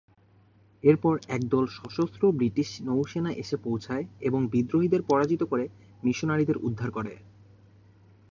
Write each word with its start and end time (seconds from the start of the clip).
এরপর 0.83 1.15
একদল 1.27 1.65
সশস্ত্র 1.77 2.23
ব্রিটিশ 2.31 2.69
নৌসেনা 2.81 3.31
এসে 3.33 3.55
পৌঁছায় 3.57 4.05
এবং 4.21 4.39
বিদ্রোহীদের 4.47 5.01
পরাজিত 5.01 5.41
করে 5.43 5.65
মিশনারিদের 6.03 6.57
উদ্ধার 6.57 6.89
করে। 6.91 7.13